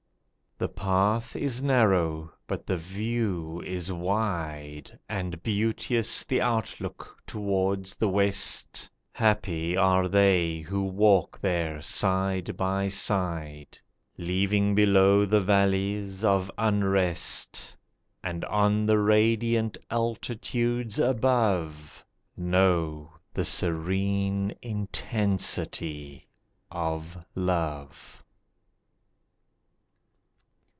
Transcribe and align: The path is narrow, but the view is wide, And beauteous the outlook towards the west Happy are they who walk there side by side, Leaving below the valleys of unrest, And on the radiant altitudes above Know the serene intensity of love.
The 0.57 0.69
path 0.69 1.35
is 1.35 1.63
narrow, 1.63 2.31
but 2.45 2.67
the 2.67 2.77
view 2.77 3.63
is 3.65 3.91
wide, 3.91 4.95
And 5.09 5.41
beauteous 5.41 6.23
the 6.23 6.39
outlook 6.41 7.17
towards 7.25 7.95
the 7.95 8.07
west 8.07 8.87
Happy 9.11 9.75
are 9.75 10.07
they 10.07 10.59
who 10.59 10.83
walk 10.83 11.39
there 11.41 11.81
side 11.81 12.55
by 12.57 12.89
side, 12.89 13.75
Leaving 14.19 14.75
below 14.75 15.25
the 15.25 15.41
valleys 15.41 16.23
of 16.23 16.51
unrest, 16.59 17.75
And 18.23 18.45
on 18.45 18.85
the 18.85 18.99
radiant 18.99 19.79
altitudes 19.89 20.99
above 20.99 22.05
Know 22.37 23.11
the 23.33 23.45
serene 23.45 24.53
intensity 24.61 26.27
of 26.69 27.17
love. 27.33 28.19